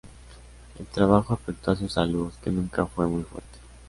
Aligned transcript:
El 0.79 0.87
trabajo 0.87 1.31
afectó 1.35 1.69
a 1.69 1.75
su 1.75 1.87
salud, 1.87 2.33
que 2.43 2.49
nunca 2.49 2.87
fue 2.87 3.05
muy 3.05 3.21
fuerte. 3.21 3.59